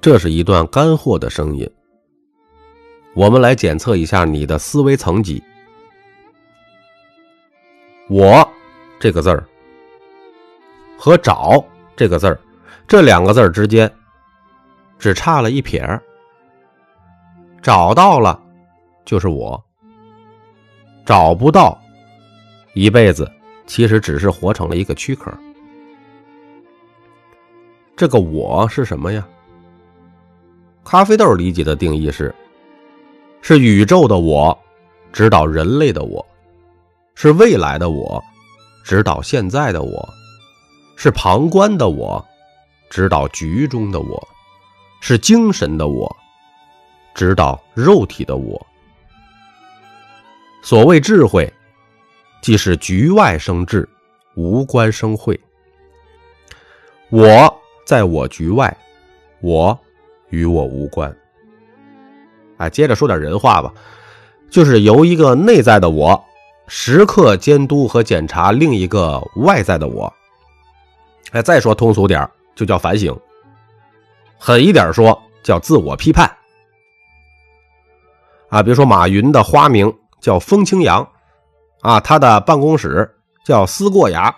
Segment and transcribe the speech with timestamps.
[0.00, 1.70] 这是一段干货的声音。
[3.14, 5.42] 我们来检测一下你的思维层级。
[8.08, 8.48] 我
[8.98, 9.44] 这个字儿
[10.98, 11.62] 和找
[11.94, 12.40] 这个字儿，
[12.88, 13.92] 这两个字儿之间
[14.98, 16.02] 只差了一撇儿。
[17.60, 18.40] 找到了
[19.04, 19.62] 就是我，
[21.04, 21.78] 找不到，
[22.72, 23.30] 一辈子
[23.66, 25.30] 其实只是活成了一个躯壳。
[27.94, 29.28] 这个我是什么呀？
[30.84, 32.34] 咖啡豆理解的定义是：
[33.42, 34.56] 是宇宙的我，
[35.12, 36.24] 指导人类的我，
[37.14, 38.22] 是未来的我，
[38.84, 40.08] 指导现在的我，
[40.96, 42.24] 是旁观的我，
[42.88, 44.28] 指导局中的我，
[45.00, 46.16] 是精神的我。
[47.12, 48.66] 指导肉体的我，
[50.62, 51.52] 所谓智慧，
[52.40, 53.86] 即是局外生智，
[54.36, 55.38] 无关生慧。
[57.10, 58.74] 我在我局外，
[59.40, 59.78] 我
[60.30, 61.14] 与我无关。
[62.56, 63.72] 啊，接着说点人话吧，
[64.50, 66.24] 就是由一个内在的我，
[66.66, 70.12] 时刻监督和检查另一个外在的我。
[71.32, 73.14] 哎，再说通俗点就叫反省；
[74.38, 76.30] 狠一点说，叫自我批判。
[78.48, 81.08] 啊，比如说马云的花名叫风清扬，
[81.82, 83.08] 啊，他的办公室
[83.44, 84.34] 叫思过崖。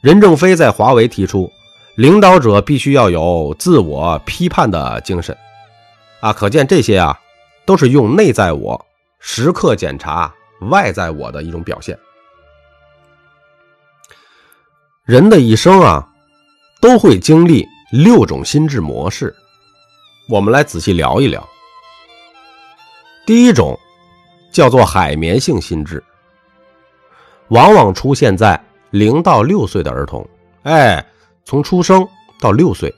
[0.00, 1.50] 任正非在华为提出，
[1.98, 5.36] 领导者必须要有自我批判的精神，
[6.20, 7.18] 啊，可见这些啊，
[7.66, 8.86] 都是用内在我
[9.18, 10.32] 时刻检查
[10.70, 11.98] 外在我的一种表现。
[15.02, 16.08] 人的一生啊，
[16.80, 19.34] 都会经历六种心智模式，
[20.28, 21.44] 我们来仔细聊一聊。
[23.26, 23.76] 第一种
[24.52, 26.00] 叫做海绵性心智，
[27.48, 30.24] 往往出现在零到六岁的儿童。
[30.62, 31.04] 哎，
[31.48, 32.06] 从出生
[32.38, 32.94] 到六岁，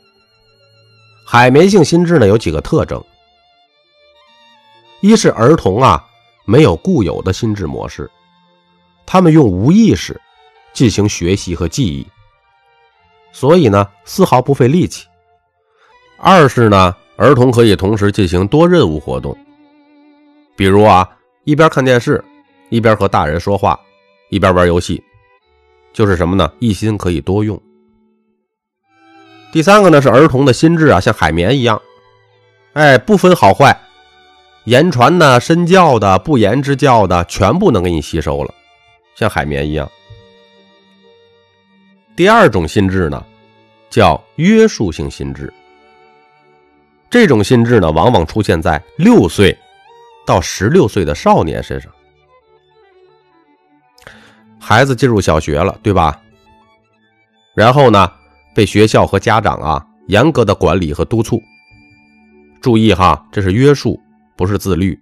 [1.25, 3.01] 海绵性心智呢有几个特征：
[5.01, 6.05] 一是儿童啊
[6.47, 8.11] 没有固有的心智模式，
[9.07, 10.21] 他们用无意识
[10.73, 12.05] 进行学习和记忆，
[13.31, 15.07] 所以呢丝毫不费力气；
[16.19, 19.33] 二是呢儿童可以同时进行多任务活动。
[20.57, 21.09] 比如啊，
[21.45, 22.21] 一边看电视，
[22.69, 23.79] 一边和大人说话，
[24.29, 25.01] 一边玩游戏，
[25.93, 26.53] 就是什么呢？
[26.59, 27.57] 一心可以多用。
[29.53, 31.81] 第三个呢，是儿童的心智啊，像海绵一样，
[32.75, 33.77] 哎，不分好坏，
[34.65, 38.55] 言传的、身教的、不言之教的，全部能给你吸收了，
[39.15, 39.91] 像海绵一样。
[42.15, 43.25] 第二种心智呢，
[43.89, 45.53] 叫约束性心智。
[47.09, 49.57] 这种心智呢，往往出现在六岁。
[50.27, 51.91] 到十六岁的少年身上，
[54.61, 56.21] 孩子进入小学了，对吧？
[57.53, 58.13] 然后呢，
[58.61, 61.41] 被学校和家长啊严格的管理和督促。
[62.61, 63.99] 注意哈，这是约束，
[64.37, 65.01] 不是自律。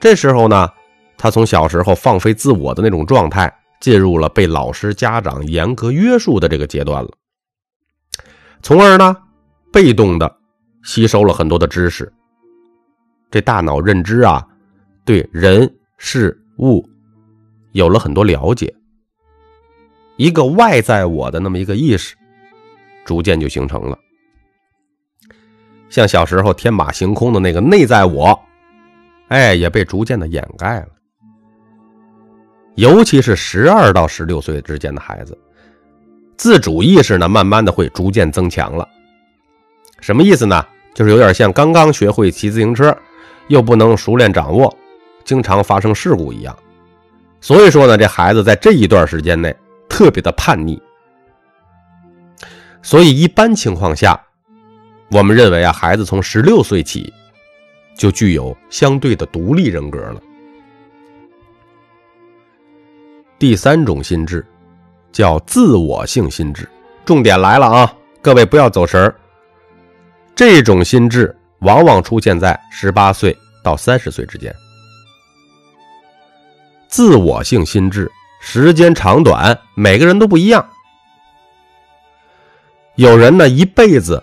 [0.00, 0.68] 这时候呢，
[1.16, 7.10] 他从小时候放飞自我的那种状态，进入了被老师、家长严格约束的这个阶段了，
[8.62, 9.16] 从而呢，
[9.72, 10.38] 被动的
[10.82, 12.12] 吸收了很多的知识。
[13.30, 14.44] 这大脑认知啊，
[15.04, 16.84] 对人事物
[17.70, 18.74] 有了很多了解，
[20.16, 22.14] 一个外在我的那么一个意识，
[23.04, 23.98] 逐渐就形成了。
[25.88, 28.38] 像小时候天马行空的那个内在我，
[29.28, 30.88] 哎，也被逐渐的掩盖了。
[32.76, 35.36] 尤其是十二到十六岁之间的孩子，
[36.36, 38.88] 自主意识呢，慢慢的会逐渐增强了。
[40.00, 40.64] 什么意思呢？
[40.94, 42.96] 就是有点像刚刚学会骑自行车。
[43.48, 44.74] 又不能熟练掌握，
[45.24, 46.56] 经常发生事故一样。
[47.40, 49.54] 所以说呢，这孩子在这一段时间内
[49.92, 50.80] 特别的叛逆。
[52.80, 54.18] 所以一般情况下，
[55.10, 57.12] 我们认为啊，孩子从十六岁起
[57.94, 60.22] 就具有相对的独立人格了。
[63.38, 64.42] 第三种心智
[65.12, 66.66] 叫自我性心智，
[67.04, 69.14] 重点来了啊，各位不要走神儿。
[70.34, 71.36] 这种心智。
[71.62, 74.52] 往往出现在十八岁到三十岁之间。
[76.88, 78.10] 自我性心智
[78.44, 80.68] 时间长短，每个人都不一样。
[82.96, 84.22] 有人呢一辈子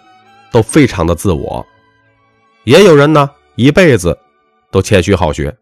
[0.52, 1.66] 都非常的自我，
[2.66, 4.16] 也有人呢一辈子
[4.70, 5.58] 都谦虚好学。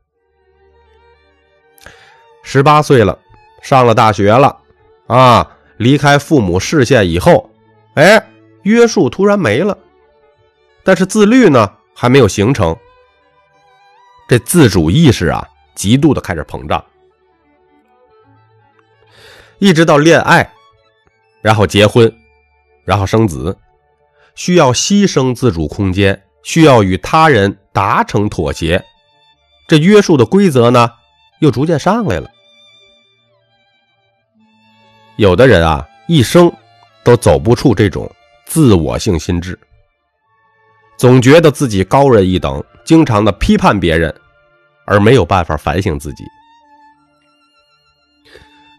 [2.41, 3.17] 十八岁了，
[3.61, 4.57] 上了大学了，
[5.05, 7.49] 啊，离开父母视线以后，
[7.93, 8.27] 哎，
[8.63, 9.77] 约束突然没了。
[10.83, 12.75] 但是自律呢还没有形成，
[14.27, 16.83] 这自主意识啊极度的开始膨胀，
[19.59, 20.51] 一直到恋爱，
[21.41, 22.13] 然后结婚，
[22.85, 23.57] 然后生子，
[24.35, 28.83] 需要牺牲自主空间，需要与他人达成妥协，
[29.67, 30.91] 这约束的规则呢，
[31.39, 32.29] 又逐渐上来了。
[35.15, 36.51] 有的人啊，一生
[37.03, 38.09] 都走不出这种
[38.45, 39.57] 自我性心智，
[40.97, 44.13] 总觉得自己高人一等，经常的批判别人，
[44.85, 46.23] 而没有办法反省自己。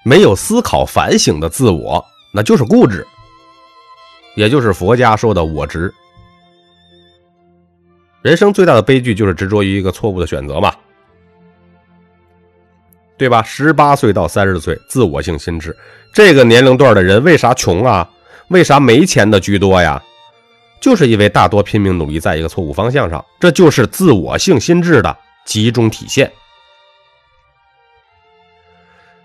[0.08, 2.02] 没有思考反省的自我，
[2.32, 3.06] 那就是固执，
[4.36, 5.92] 也就是佛家说的我执。
[8.22, 10.74] 人生最大的悲剧就是执着于一个错误的选择嘛。
[13.18, 13.42] 对吧？
[13.42, 15.76] 十八岁到三十岁，自我性心智，
[16.14, 18.08] 这个年龄段的人为啥穷啊？
[18.48, 20.02] 为啥没钱的居多呀？
[20.80, 25.14] 就是因为大多拼命努力在一个错误方向上，这就是自我性心智的
[25.44, 26.32] 集中体现。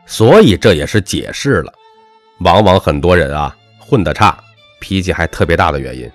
[0.06, 1.74] 所以这也是解释了，
[2.40, 4.38] 往往很多人啊混得差，
[4.80, 6.10] 脾气还特别大的原因。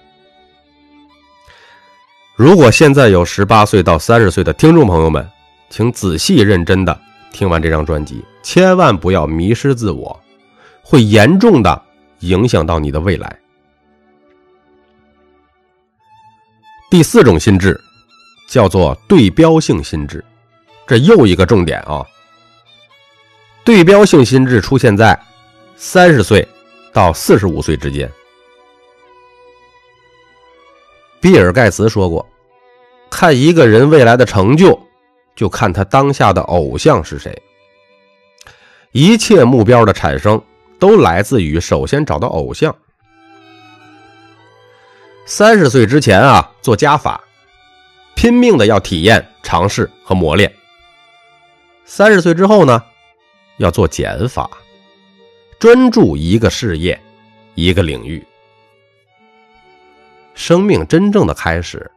[2.36, 5.28] 如果现在有十八岁到三十岁的听众朋友们，
[5.70, 7.00] 请仔细认真的。
[7.30, 10.18] 听完这张专辑，千万不要迷失自我，
[10.82, 11.82] 会严重的
[12.20, 13.38] 影响到你的未来。
[16.90, 17.78] 第四种心智
[18.48, 20.24] 叫做对标性心智，
[20.86, 22.02] 这又一个重点啊。
[23.68, 25.20] 对标性心智出现在
[25.76, 26.48] 三十岁
[26.90, 28.10] 到四十五岁之间。
[31.20, 32.26] 比尔盖茨说过
[33.12, 34.80] ：“看一个人未来的成就。”
[35.36, 37.42] 就看他当下的偶像是谁。
[38.92, 40.42] 一切目标的产生
[40.78, 42.74] 都来自于首先找到偶像。
[45.26, 47.22] 三十岁之前啊，做加法，
[48.14, 50.50] 拼命的要体验、尝试和磨练。
[51.84, 52.82] 三十岁之后呢，
[53.58, 54.50] 要做减法，
[55.58, 56.98] 专注一个事业、
[57.54, 58.24] 一个领域。
[60.34, 61.90] 生命真正的开始，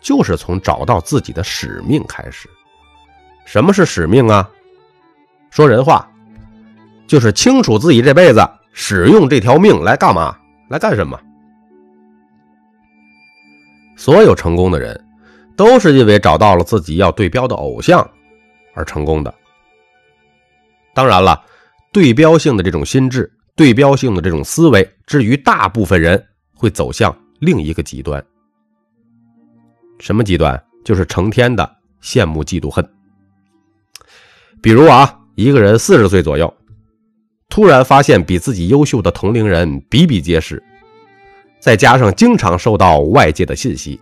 [0.00, 2.48] 就是从找到自己的使命开始。
[3.44, 4.48] 什么是使命啊？
[5.50, 6.10] 说人话，
[7.06, 8.40] 就是清楚自己这辈子
[8.72, 10.34] 使用这条命来干嘛，
[10.70, 11.20] 来干什么。
[13.96, 14.98] 所有成功的人，
[15.54, 18.08] 都是因为找到了自己要对标的偶像
[18.74, 19.32] 而成功的。
[20.94, 21.42] 当然了，
[21.92, 26.22] 对标性的这种心智，对标性的这种思维，至于大部分人
[26.54, 28.24] 会走向另一个极端。
[29.98, 30.62] 什么极端？
[30.84, 32.84] 就是成天的羡慕、嫉妒、恨。
[34.60, 36.52] 比如啊，一个人四十岁左右，
[37.48, 40.62] 突然发现比自己优秀的同龄人比比皆是，
[41.60, 44.00] 再加上经常受到外界的信息，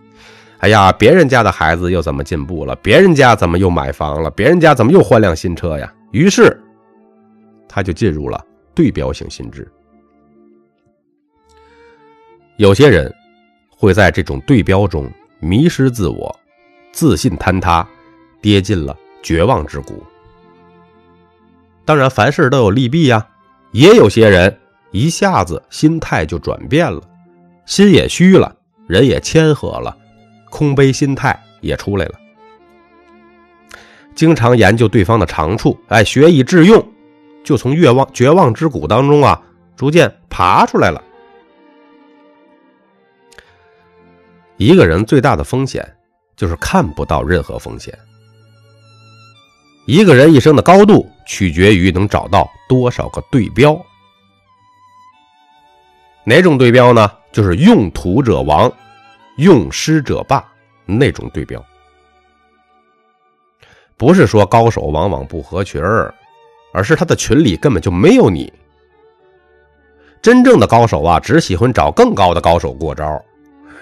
[0.57, 2.75] 哎呀，别人家的孩子又怎么进步了？
[2.77, 4.29] 别人家怎么又买房了？
[4.31, 5.93] 别人家怎么又换辆新车呀？
[6.11, 6.59] 于是，
[7.73, 8.45] 他就进入了
[8.75, 9.65] 对标性心智。
[12.57, 13.11] 有些人
[13.69, 15.09] 会在这种对标中
[15.39, 16.37] 迷失自我，
[16.91, 17.87] 自信坍塌，
[18.41, 20.03] 跌进了绝望之谷。
[21.85, 23.25] 当然，凡事都有利弊呀。
[23.71, 24.59] 也有些人
[24.91, 27.01] 一下子心态就转变了，
[27.65, 28.53] 心也虚了，
[28.85, 29.97] 人也谦和了，
[30.49, 32.19] 空杯心态也出来了。
[34.13, 36.85] 经常研究对方的长处，哎，学以致用，
[37.43, 39.41] 就从绝望绝望之谷当中啊，
[39.75, 41.03] 逐渐爬出来了。
[44.57, 45.97] 一个人最大的风险
[46.35, 47.97] 就是看不到任何风险。
[49.87, 53.75] 一个人一生的高度取决于能找到多少个对标。
[56.23, 57.11] 哪种对标呢？
[57.31, 58.71] 就是用土者亡，
[59.37, 60.47] 用师者霸
[60.85, 61.63] 那种对标。
[63.97, 66.13] 不是说高手往往不合群儿，
[66.73, 68.51] 而是他的群里根本就没有你。
[70.21, 73.23] 真正的高手啊，只喜欢找更高的高手过招。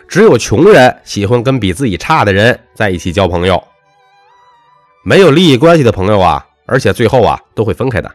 [0.08, 3.62] 只有穷人喜欢跟比自己差的人在一起交朋友。
[5.04, 8.12] 没有利益关系的朋友啊，而且最后啊都会分开的。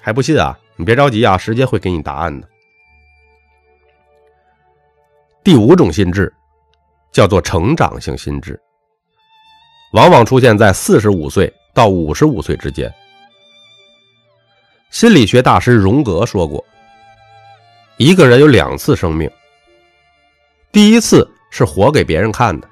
[0.00, 0.58] 还不信啊？
[0.76, 2.48] 你别着急啊，时间会给你答案的。
[5.44, 6.32] 第五种心智
[7.12, 8.58] 叫做成长性心智，
[9.92, 12.92] 往往出现在四十五岁到五十五岁之间。
[14.94, 16.64] 心理学大师荣格说过
[17.98, 19.28] ：“一个人有两次生命，
[20.70, 22.68] 第一次是活给别人看的，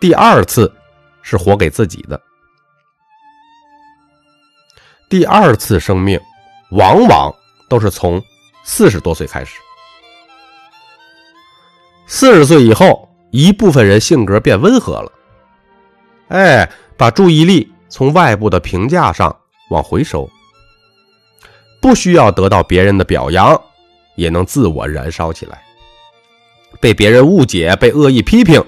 [0.00, 0.74] 第二次。”
[1.20, 2.18] 是活给自己的。
[5.10, 6.18] 第二次生命，
[6.70, 7.30] 往往
[7.68, 8.22] 都是从
[8.64, 9.58] 四十多岁开始。
[12.06, 15.12] 四十岁以后，一部分人性格变温和了，
[16.28, 19.36] 哎，把注意力从外部的评价上
[19.68, 20.26] 往回收，
[21.80, 23.60] 不需要得到别人的表扬，
[24.16, 25.62] 也能自我燃烧起来。
[26.80, 28.62] 被别人误解、被恶意批评，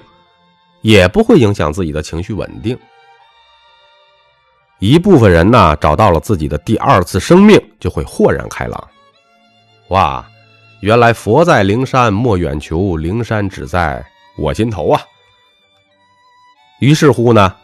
[0.81, 2.77] 也不会影响自己的情绪稳定。
[4.79, 8.89] 一部分人呢，找到了自己的第二次生命，就会豁然开朗。
[9.89, 10.25] 哇，
[10.79, 14.03] 原来佛在灵山莫远求，灵山只在
[14.37, 15.01] 我心头啊！
[16.79, 17.55] 于是乎呢，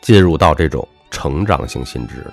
[0.00, 2.26] 进入到这种成长性心智。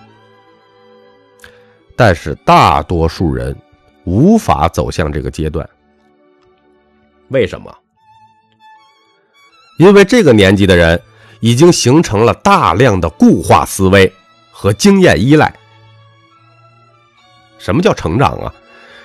[1.96, 3.56] 但是大多数人
[4.04, 5.68] 无法走向这个阶段，
[7.30, 7.75] 为什么？
[9.80, 11.02] 因为这个年纪的人
[11.40, 14.12] 已经形成了大量的固化思维
[14.52, 15.54] 和经验依赖。
[17.58, 18.54] 什么叫成长啊？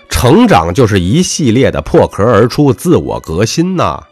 [0.09, 4.05] 成长就是一系列的破壳而出、自我革新呐。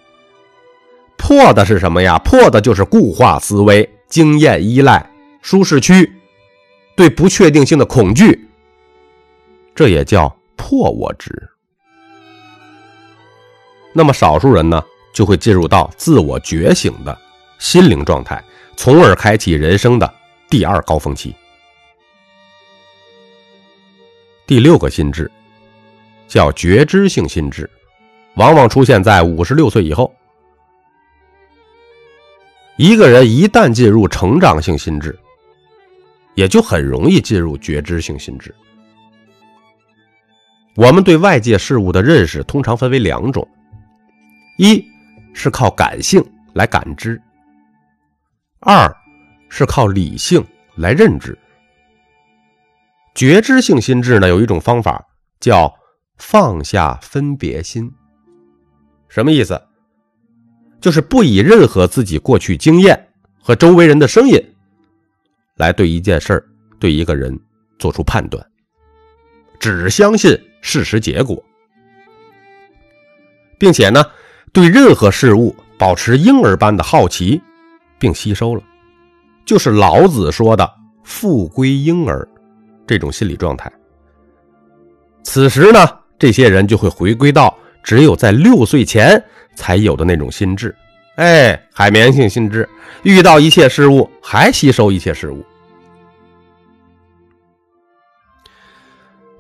[1.16, 2.16] 破的是什么呀？
[2.18, 5.10] 破的就是固化思维、经验依赖、
[5.42, 6.10] 舒适区、
[6.96, 8.47] 对不确定性的恐惧，
[9.78, 11.32] 这也叫破我执。
[13.92, 17.16] 那么少数人呢，就会进入到自我觉醒的
[17.60, 18.42] 心灵状态，
[18.76, 20.14] 从而开启人生的
[20.50, 21.32] 第二高峰期。
[24.48, 25.30] 第六个心智
[26.26, 27.70] 叫觉知性心智，
[28.34, 30.12] 往往出现在五十六岁以后。
[32.76, 35.16] 一个人一旦进入成长性心智，
[36.34, 38.52] 也就很容易进入觉知性心智。
[40.78, 43.46] 我们对外界事物的认识通常分为两种：
[44.58, 44.80] 一
[45.34, 47.20] 是靠感性来感知；
[48.60, 48.88] 二
[49.48, 50.40] 是靠理性
[50.76, 51.36] 来认知。
[53.12, 55.04] 觉知性心智呢，有一种方法
[55.40, 55.74] 叫
[56.16, 57.90] 放下分别心。
[59.08, 59.60] 什么意思？
[60.80, 63.08] 就是不以任何自己过去经验
[63.42, 64.40] 和周围人的声音
[65.56, 66.44] 来对一件事儿、
[66.78, 67.36] 对一个人
[67.80, 68.46] 做出判断，
[69.58, 71.42] 只相信事实结果，
[73.58, 74.04] 并且呢，
[74.52, 77.40] 对任何事物保持婴儿般的好奇，
[77.98, 78.62] 并吸收了，
[79.44, 80.70] 就是老子说的
[81.04, 82.28] “复归婴儿”
[82.86, 83.72] 这种心理状态。
[85.22, 85.86] 此时呢，
[86.18, 89.22] 这些人就会回归到只有在六岁前。
[89.56, 90.72] 才有的那种心智，
[91.16, 92.68] 哎，海绵性心智，
[93.02, 95.44] 遇到一切事物还吸收一切事物。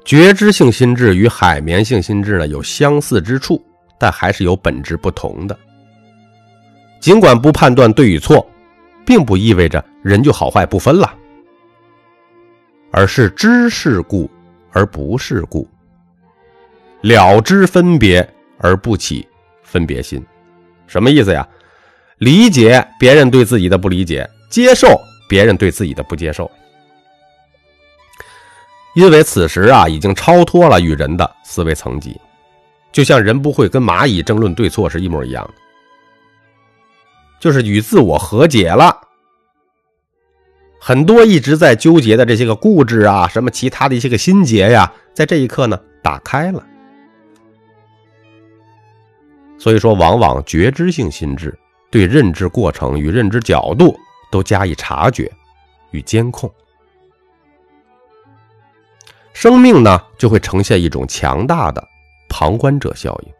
[0.08, 3.62] 觉知性心智与海绵性心智呢有相似之处，
[3.98, 5.54] 但还是有本质不同的。
[6.98, 8.50] 尽管不判断对与错，
[9.04, 11.14] 并不意味着人就好坏不分了，
[12.90, 14.30] 而是知是故
[14.72, 15.68] 而不是故，
[17.02, 19.28] 了知分别而不起。
[19.62, 20.24] 分别心，
[20.86, 21.46] 什么意思呀？
[22.16, 24.98] 理解别人对自己的不理解，接受
[25.28, 26.50] 别人对自己的不接受。
[28.98, 32.20] 因为此时啊，已经超脱了与人的思维层级，
[32.90, 35.54] 就像人不会跟蚂蚁争论对错是一模一样的，
[37.38, 39.00] 就是与自我和解了。
[40.80, 46.60] 很多一直在纠结的这些个固执啊，什么其他的一些个心结呀，在这一刻呢，打开了。
[49.60, 51.56] 所以说，往往觉知性心智
[51.88, 53.96] 对认知过程与认知角度
[54.28, 55.30] 都加以察觉
[55.92, 56.52] 与监控，
[59.40, 61.80] 生命呢就会呈现一种强大的
[62.28, 63.32] 旁观者效应。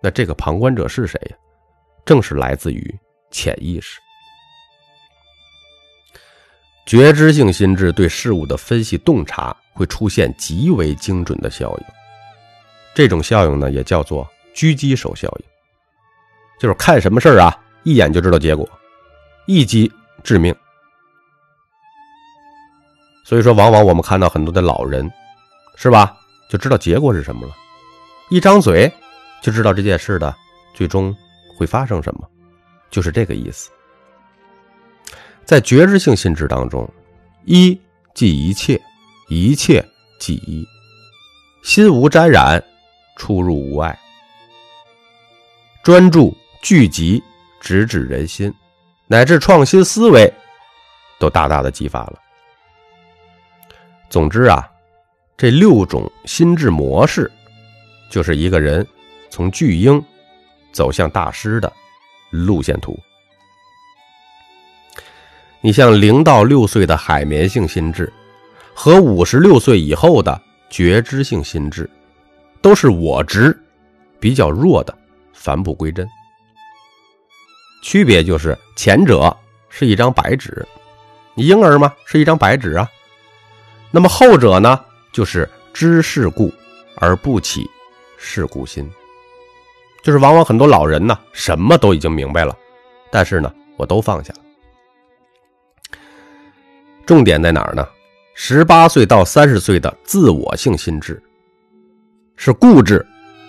[0.00, 1.36] 那这个旁观者是谁呀？
[2.06, 2.98] 正是来自于
[3.30, 4.00] 潜意识。
[6.86, 11.84] 觉知性心智对事物的分析洞察会出现极为精准的效应，
[12.94, 14.26] 这种效应呢也叫做。
[14.54, 15.44] 狙击手效应，
[16.58, 17.54] 就是看什么事儿啊，
[17.84, 18.66] 一眼就知道结果，
[19.46, 19.92] 一击
[20.22, 20.54] 致命。
[23.24, 25.10] 所以说，往往我们看到很多的老人，
[25.76, 26.16] 是吧，
[26.48, 27.54] 就知道结果是什么了，
[28.30, 28.92] 一张嘴
[29.40, 30.34] 就知道这件事的
[30.74, 31.14] 最终
[31.56, 32.28] 会发生什么，
[32.90, 33.70] 就是这个意思。
[35.44, 36.88] 在觉知性心智当中，
[37.44, 37.78] 一
[38.14, 38.80] 即一切，
[39.28, 39.84] 一切
[40.18, 40.66] 即一，
[41.62, 42.62] 心无沾染，
[43.16, 43.98] 出入无碍。
[45.82, 47.22] 专注、聚集、
[47.60, 48.52] 直指人心，
[49.08, 50.32] 乃至创新思维，
[51.18, 52.21] 都大大的激发了。
[54.12, 54.70] 总之啊，
[55.38, 57.32] 这六种心智模式，
[58.10, 58.86] 就是一个人
[59.30, 60.04] 从巨婴
[60.70, 61.72] 走向大师的
[62.28, 62.94] 路线图。
[65.62, 68.12] 你像零到六岁的海绵性心智，
[68.74, 70.38] 和五十六岁以后的
[70.68, 71.88] 觉知性心智，
[72.60, 73.58] 都是我执
[74.20, 74.94] 比较弱的。
[75.32, 76.06] 返璞归真，
[77.82, 79.34] 区别就是前者
[79.70, 80.68] 是一张白纸，
[81.34, 82.86] 你婴儿嘛是一张白纸啊。
[83.94, 84.80] 那么后者呢，
[85.12, 86.52] 就是知世故
[86.96, 87.70] 而不起
[88.16, 88.90] 世故心，
[90.02, 92.56] 就是往往很多老人呢，什么都已经明白了，
[93.10, 94.40] 但是呢，我都放下了。
[97.04, 97.86] 重点在哪儿呢？
[98.34, 101.22] 十八岁到三十岁的自我性心智，
[102.36, 103.06] 是固执，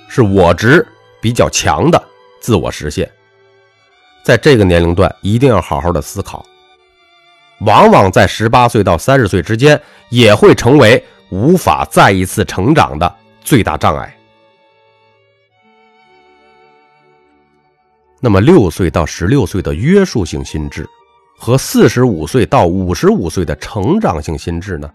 [0.10, 0.86] 是我执
[1.22, 2.04] 比较强的
[2.42, 3.10] 自我实现。
[4.24, 6.46] 在这个年龄段，一定要好好的思考。
[7.66, 9.80] 往往在十八岁到三十岁之间，
[10.10, 14.16] 也会成为无法再一次成长的最大障碍。
[18.20, 20.88] 那么，六岁到十六岁的约束性心智，
[21.38, 24.90] 和四十五岁到五十五岁的成长性心智呢？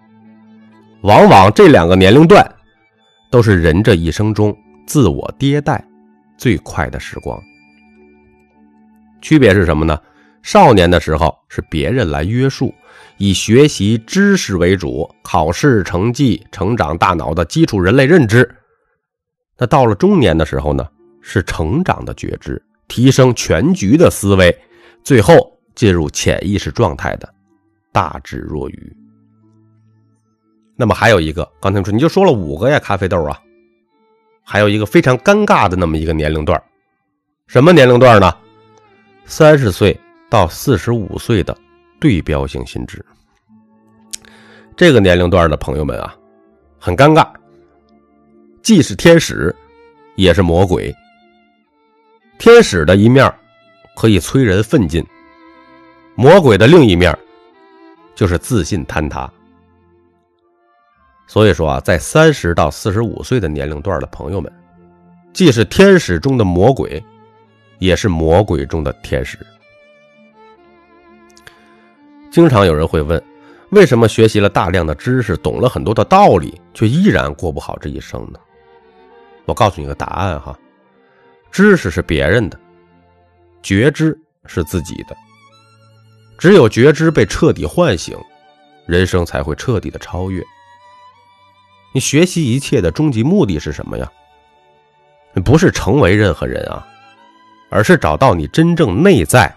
[1.03, 2.45] 往往这两个年龄段，
[3.31, 4.57] 都是人这一生中
[4.87, 5.83] 自我迭代
[6.37, 7.41] 最快的时光。
[9.21, 10.01] 区别是什么呢？
[10.43, 12.75] 少年的时候是别人来约束，
[13.17, 18.49] 以学习知识为主，考试成绩、成长大脑的基础人类认知。
[19.57, 20.89] 那到了中年的时候呢，
[21.21, 22.63] 是成长的觉知。
[22.87, 24.59] 提升全局的思维，
[25.05, 27.29] 最后进入潜意识状态的
[27.93, 28.97] 大智若愚。
[30.75, 33.39] 那么还有一个，刚才说你就说了五个呀，咖啡豆啊，
[34.43, 36.59] 还有一个非常尴尬的那么一个年龄段，
[37.47, 38.35] 什么年龄段呢？
[39.27, 39.95] 三十岁
[40.31, 41.57] 到四十五岁的
[42.01, 43.05] 对标性心智。
[44.77, 46.15] 这个年龄段的朋友们啊，
[46.79, 47.27] 很尴尬，
[48.63, 49.55] 既是天使，
[50.15, 50.95] 也是魔鬼。
[52.39, 53.33] 天使的一面
[53.97, 55.05] 可以催人奋进，
[56.15, 57.17] 魔鬼的另一面
[58.15, 59.29] 就是自信坍塌。
[61.27, 64.53] 所以说啊，在三十到四十五岁的年龄段的朋友们，
[65.33, 67.03] 既是天使中的魔鬼，
[67.81, 69.39] 也是魔鬼中的天使。
[72.31, 73.23] 经常有人会问，
[73.71, 78.39] 为什么学习了大量的知识，懂了很多的道理，却依然过不好这一生呢？
[79.47, 80.57] 我告诉你个答案哈。
[81.51, 82.61] 知识是别人的，
[83.63, 85.17] 觉知是自己的。
[86.39, 88.17] 只有觉知被彻底唤醒，
[88.87, 90.45] 人生才会彻底的超越。
[91.95, 94.13] 你学习一切的终极目的是什么呀？
[95.45, 96.87] 不是成为任何人啊，
[97.71, 99.53] 而是找到你真正内在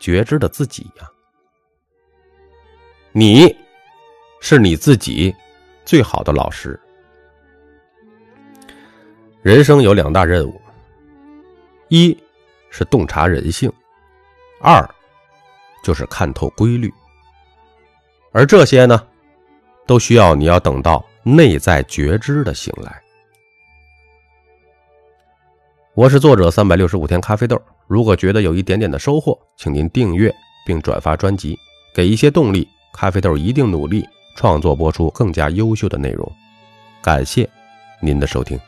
[0.00, 1.08] 觉知的自己呀。
[3.16, 3.56] 你
[4.40, 5.32] 是你自己
[5.84, 6.78] 最好的老师。
[9.40, 10.60] 人生有两大任务。
[11.86, 12.18] 一
[12.70, 13.72] 是洞察人性，
[14.60, 14.84] 二
[15.84, 16.92] 就是看透规律，
[18.32, 19.06] 而这些呢，
[19.86, 23.00] 都需要你要等到内在觉知的醒来。
[25.94, 30.34] 我是作者三百六十五天咖啡豆，如果觉得有一点点的收获，请您订阅
[30.66, 31.56] 并转发专辑，
[31.94, 32.68] 给一些动力。
[32.94, 36.32] 咖啡豆一定努力创作播出更加优秀的内容，
[37.02, 37.48] 感谢
[38.00, 38.58] 您的收听。